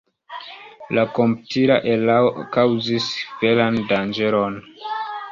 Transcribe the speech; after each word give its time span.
La 0.97 1.01
komputila 1.17 1.75
erao 1.91 2.31
kaŭzis 2.55 3.09
veran 3.43 3.77
danĝeron. 3.93 4.57